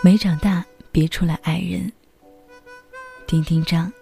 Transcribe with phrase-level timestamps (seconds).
[0.00, 1.92] 没长大，别出来爱人。
[3.26, 3.92] 丁丁章，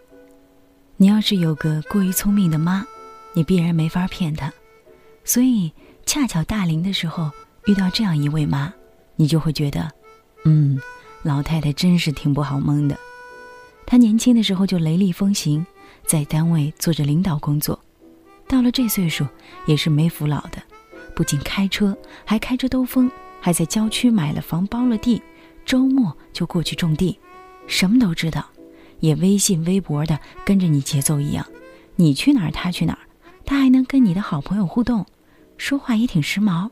[0.98, 2.86] 你要是有个过于聪明的妈，
[3.32, 4.52] 你必然没法骗她。
[5.24, 5.72] 所以，
[6.04, 7.30] 恰巧大龄的时候
[7.64, 8.70] 遇到这样一位妈，
[9.16, 9.90] 你就会觉得，
[10.44, 10.78] 嗯，
[11.22, 12.94] 老太太真是挺不好蒙的。
[13.86, 15.64] 她年轻的时候就雷厉风行，
[16.04, 17.80] 在单位做着领导工作，
[18.46, 19.26] 到了这岁数
[19.64, 20.62] 也是没扶老的，
[21.14, 23.10] 不仅开车，还开车兜风，
[23.40, 25.22] 还在郊区买了房包了地。
[25.66, 27.18] 周末就过去种地，
[27.66, 28.46] 什么都知道，
[29.00, 31.44] 也微信、微博的跟着你节奏一样，
[31.96, 33.00] 你去哪儿他去哪儿，
[33.44, 35.04] 他还能跟你的好朋友互动，
[35.58, 36.70] 说话也挺时髦。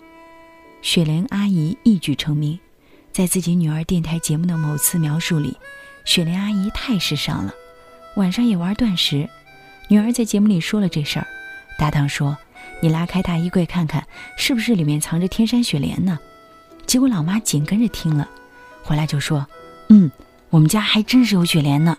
[0.80, 2.56] 雪莲阿姨一举成名，
[3.10, 5.56] 在自己女儿电台节目的某次描述里，
[6.04, 7.52] 雪莲阿姨太时尚了，
[8.14, 9.28] 晚上也玩断食。
[9.88, 11.26] 女儿在节目里说了这事儿，
[11.78, 12.36] 搭档说
[12.80, 16.16] ：“你拉开大衣柜看看，是不是里面藏着天山雪莲呢？”
[16.86, 18.30] 结果老妈紧跟着听了。
[18.84, 19.46] 回来就说
[19.88, 20.10] ：“嗯，
[20.50, 21.96] 我们家还真是有雪莲呢。”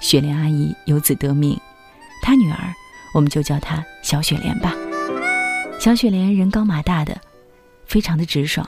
[0.00, 1.58] 雪莲阿姨由此得名，
[2.22, 2.58] 她女儿
[3.14, 4.74] 我们就叫她小雪莲吧。
[5.78, 7.20] 小雪莲人高马大的，
[7.84, 8.66] 非常的直爽。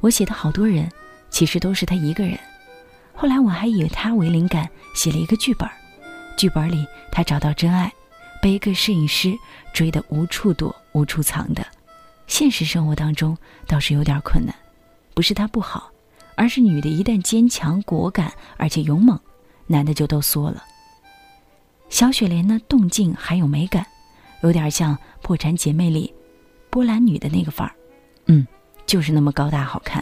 [0.00, 0.88] 我写的好多人，
[1.30, 2.38] 其实都是她一个人。
[3.12, 5.68] 后来我还以她为灵感写了一个剧本，
[6.36, 7.92] 剧本里她找到真爱，
[8.40, 9.36] 被一个摄影师
[9.72, 11.66] 追得无处躲、无处藏的。
[12.28, 14.54] 现实生活当中倒是有点困难，
[15.14, 15.90] 不是她不好。
[16.38, 19.18] 而是女的，一旦坚强果敢，而且勇猛，
[19.66, 20.62] 男的就都缩了。
[21.88, 23.84] 小雪莲呢，动静还有美感，
[24.44, 26.14] 有点像《破产姐妹》里
[26.70, 27.74] 波兰女的那个范儿，
[28.26, 28.46] 嗯，
[28.86, 30.00] 就是那么高大好看。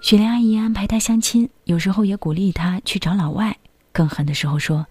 [0.00, 3.58] 雪莲阿姨安排她相亲，有时候也鼓励她去找老外，
[3.90, 4.86] 更狠的时候说：“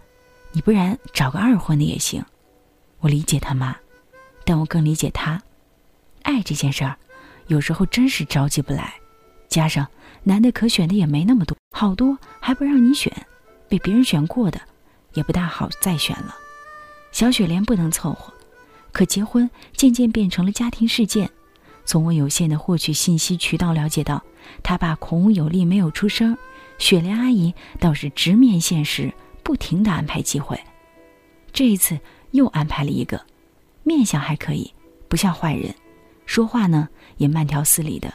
[0.51, 2.21] 你不然找个二婚的也行。”
[2.99, 3.73] 我理解他妈，
[4.43, 5.41] 但我更理解她，
[6.23, 6.97] 爱这件事儿。
[7.51, 8.93] 有时候真是着急不来，
[9.49, 9.85] 加上
[10.23, 13.11] 男的可选的也没那么多，好多还不让你选，
[13.67, 14.61] 被别人选过的，
[15.15, 16.33] 也不大好再选了。
[17.11, 18.33] 小雪莲不能凑合，
[18.93, 21.29] 可结婚渐渐变成了家庭事件。
[21.83, 24.23] 从我有限的获取信息渠道了解到，
[24.63, 26.37] 他爸孔武有力没有出声，
[26.77, 30.57] 雪莲阿姨倒是直面现实，不停的安排机会。
[31.51, 31.99] 这一次
[32.31, 33.25] 又安排了一个，
[33.83, 34.73] 面相还可以，
[35.09, 35.75] 不像坏人。
[36.31, 36.87] 说话呢
[37.17, 38.13] 也慢条斯理的，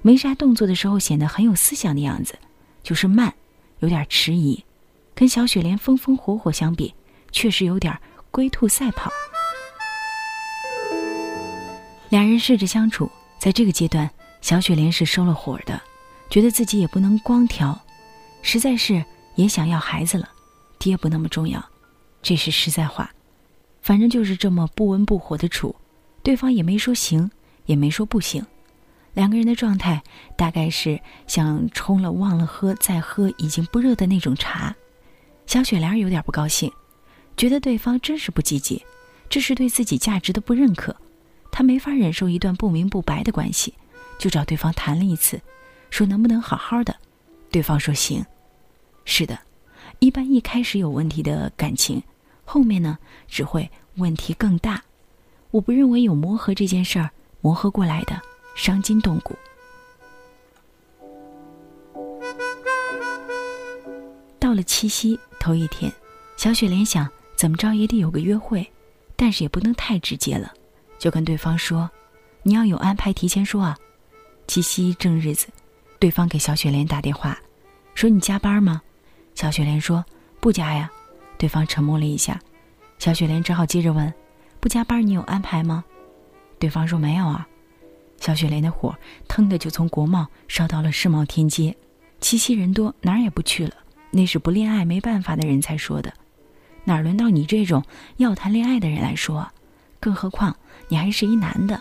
[0.00, 2.38] 没啥动作的时候显得很有思想的样子，
[2.84, 3.34] 就是慢，
[3.80, 4.64] 有点迟疑。
[5.12, 6.94] 跟小雪莲风风火火相比，
[7.32, 7.98] 确实有点
[8.30, 9.10] 龟兔赛跑。
[12.10, 13.10] 两人试着相处，
[13.40, 14.08] 在这个阶段，
[14.40, 15.82] 小雪莲是收了火的，
[16.30, 17.76] 觉得自己也不能光挑，
[18.40, 19.04] 实在是
[19.34, 20.30] 也想要孩子了，
[20.78, 21.60] 爹不那么重要，
[22.22, 23.10] 这是实在话。
[23.82, 25.74] 反正就是这么不温不火的处，
[26.22, 27.28] 对方也没说行。
[27.68, 28.44] 也没说不行，
[29.12, 30.02] 两个人的状态
[30.36, 34.74] 大概是像冲了忘了喝再喝已经不热的那种茶。
[35.46, 36.72] 小雪莲有点不高兴，
[37.36, 38.82] 觉得对方真是不积极，
[39.28, 40.96] 这是对自己价值的不认可。
[41.52, 43.74] 她没法忍受一段不明不白的关系，
[44.18, 45.38] 就找对方谈了一次，
[45.90, 46.96] 说能不能好好的。
[47.50, 48.24] 对方说行。
[49.04, 49.38] 是的，
[49.98, 52.02] 一般一开始有问题的感情，
[52.46, 54.82] 后面呢只会问题更大。
[55.50, 57.10] 我不认为有磨合这件事儿。
[57.40, 58.20] 磨合过来的，
[58.54, 59.36] 伤筋动骨。
[64.38, 65.92] 到了七夕头一天，
[66.36, 68.66] 小雪莲想怎么着也得有个约会，
[69.14, 70.52] 但是也不能太直接了，
[70.98, 71.90] 就跟对方说
[72.42, 73.76] ：“你要有安排，提前说啊。”
[74.46, 75.48] 七夕正日子，
[75.98, 77.38] 对方给小雪莲打电话，
[77.94, 78.80] 说：“你加班吗？”
[79.34, 80.02] 小雪莲说
[80.40, 80.90] ：“不加呀。”
[81.36, 82.40] 对方沉默了一下，
[82.98, 84.12] 小雪莲只好接着问
[84.58, 85.84] ：“不加班，你有安排吗？”
[86.58, 87.46] 对方说没有啊，
[88.20, 88.96] 小雪莲的火
[89.26, 91.76] 腾的就从国贸烧到了世贸天阶。
[92.20, 93.74] 七夕人多，哪儿也不去了。
[94.10, 96.12] 那是不恋爱没办法的人才说的，
[96.84, 97.84] 哪轮到你这种
[98.16, 99.48] 要谈恋爱的人来说？
[100.00, 100.56] 更何况
[100.88, 101.80] 你还是一男的。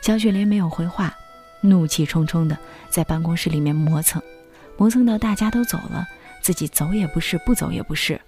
[0.00, 1.14] 小雪莲没有回话，
[1.60, 2.58] 怒气冲冲的
[2.88, 4.20] 在办公室里面磨蹭，
[4.76, 6.04] 磨蹭到大家都走了，
[6.42, 8.20] 自己走也不是，不走也不是。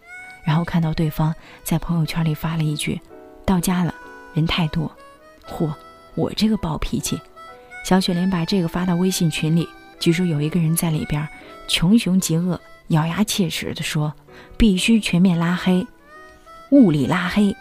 [0.45, 1.35] 然后看到对方
[1.65, 3.01] 在朋友圈里发了一句
[3.47, 3.95] ：“到家了，
[4.35, 4.91] 人太多。”
[5.49, 5.73] 嚯，
[6.15, 7.21] 我这个暴脾气，
[7.85, 9.69] 小雪莲把这个发到微信群里，
[9.99, 11.27] 据说有一个人在里边
[11.69, 14.13] 穷凶极恶、咬牙切齿地说
[14.57, 15.87] ：“必须全面拉黑，
[16.71, 17.55] 物理拉黑。”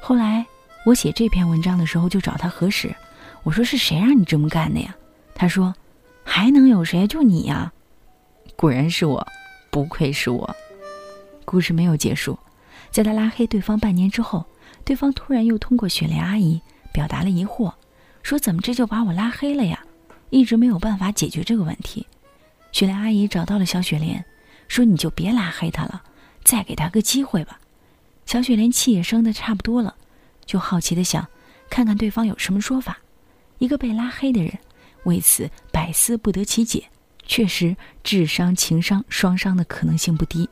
[0.00, 0.44] 后来
[0.84, 2.94] 我写这篇文章的时候就找他核实，
[3.42, 4.94] 我说：“是谁让你这么干的呀？”
[5.34, 5.74] 他说
[6.24, 7.06] ：“还能有谁？
[7.06, 7.72] 就你呀！”
[8.56, 9.26] 果然是我，
[9.70, 10.56] 不愧是我。
[11.44, 12.38] 故事没有结束，
[12.90, 14.44] 在他拉黑对方半年之后，
[14.84, 16.60] 对方突然又通过雪莲阿姨。
[16.98, 17.72] 表达了疑惑，
[18.24, 19.78] 说：“怎么这就把我拉黑了呀？”
[20.30, 22.04] 一直没有办法解决这个问题。
[22.72, 24.24] 雪莲阿姨找到了小雪莲，
[24.66, 26.02] 说：“你就别拉黑他了，
[26.42, 27.60] 再给他个机会吧。”
[28.26, 29.94] 小雪莲气也生的差不多了，
[30.44, 31.24] 就好奇的想，
[31.70, 32.98] 看看对方有什么说法。
[33.58, 34.58] 一个被拉黑的人，
[35.04, 36.82] 为此百思不得其解，
[37.24, 40.50] 确实智商、情商双伤的可能性不低。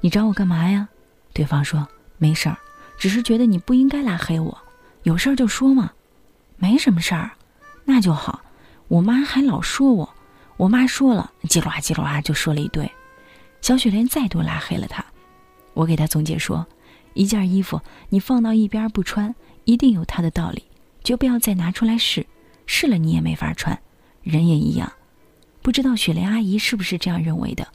[0.00, 0.88] 你找我干嘛呀？
[1.32, 1.86] 对方说
[2.18, 2.58] ：“没事儿，
[2.98, 4.58] 只是觉得你不应该拉黑我，
[5.02, 5.92] 有事儿就说嘛。”
[6.56, 7.32] 没什么事儿，
[7.84, 8.40] 那就好。
[8.86, 10.14] 我妈还老说我，
[10.56, 12.88] 我妈说了，叽噜啊叽噜啊就说了一堆。
[13.60, 15.04] 小雪莲再度拉黑了他。
[15.74, 16.64] 我给他总结说：
[17.14, 19.34] 一件衣服你放到一边不穿，
[19.64, 20.62] 一定有它的道理，
[21.02, 22.24] 就不要再拿出来试，
[22.66, 23.76] 试了你也没法穿。
[24.22, 24.92] 人也一样，
[25.62, 27.66] 不知道雪莲阿姨是不是这样认为的？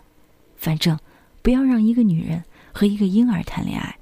[0.55, 0.97] 反正
[1.41, 2.41] 不要让一个女人
[2.73, 3.97] 和一个婴儿谈恋爱，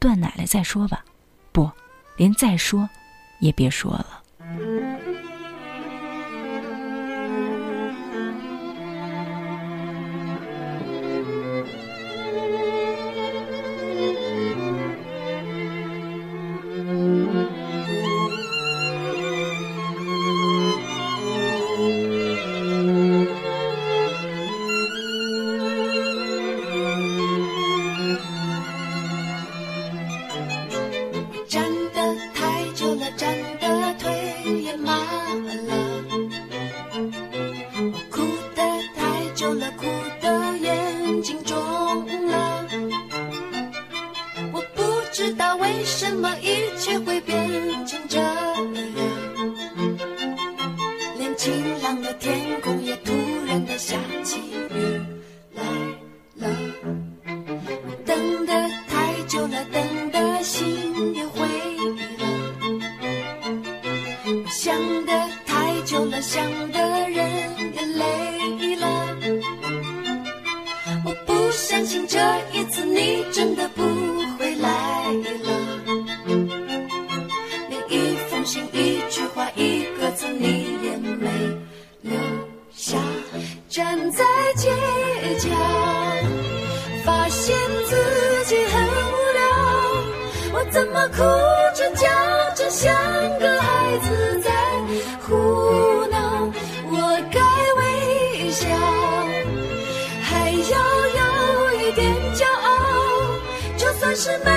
[0.00, 1.04] 断奶了再说吧。
[1.52, 1.70] 不，
[2.16, 2.88] 连再说
[3.40, 4.22] 也别说了。
[87.44, 87.54] 现
[87.86, 87.94] 自
[88.46, 89.42] 己很无聊，
[90.54, 91.18] 我怎么哭
[91.74, 92.08] 着叫
[92.54, 92.90] 着像
[93.38, 94.50] 个孩子在
[95.20, 96.50] 胡闹？
[96.90, 96.96] 我
[97.30, 97.40] 该
[97.76, 98.66] 微笑，
[100.22, 100.74] 还要
[101.20, 101.22] 有
[101.82, 102.66] 一点骄傲。
[103.76, 104.50] 就算是没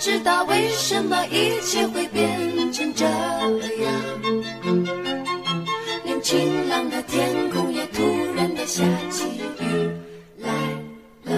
[0.00, 3.92] 知道为什么一切会变成这样，
[6.04, 8.02] 连晴朗的天空也突
[8.34, 9.24] 然的下起
[9.58, 9.90] 雨
[10.38, 10.50] 来
[11.24, 11.34] 了。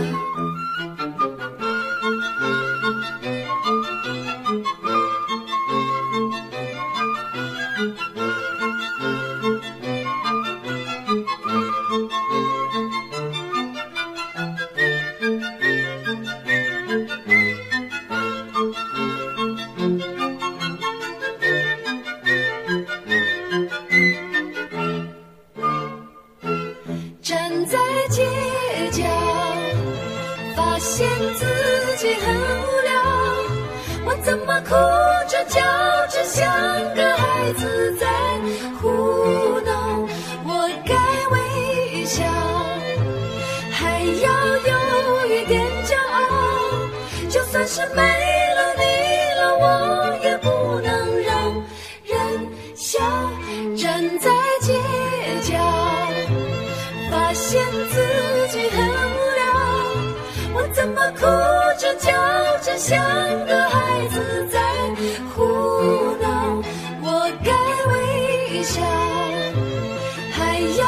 [27.22, 27.78] 站在
[28.10, 28.26] 街
[28.90, 29.04] 角，
[30.56, 31.46] 发现自
[31.96, 32.90] 己很无聊。
[34.04, 34.70] 我怎么哭
[35.28, 35.60] 着叫
[36.08, 36.52] 着像
[36.96, 38.08] 个孩子在
[38.80, 38.90] 胡
[39.64, 40.04] 闹？
[40.44, 40.96] 我该
[41.30, 42.24] 微笑，
[43.70, 46.20] 还要有一点骄傲。
[47.30, 48.02] 就算是没
[62.84, 62.98] 像
[63.46, 64.58] 个孩子在
[65.32, 65.44] 胡
[66.20, 66.60] 闹？
[67.00, 67.52] 我该
[67.92, 68.82] 微笑，
[70.32, 70.82] 还要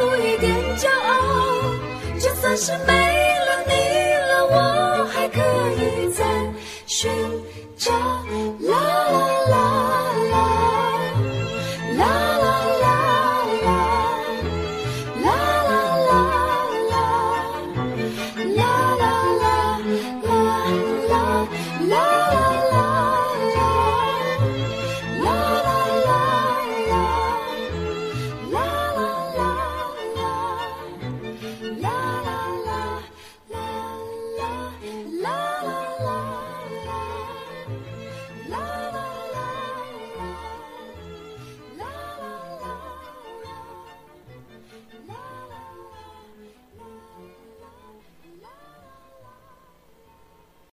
[0.00, 1.12] 有一点骄傲。
[2.18, 3.09] 就算是没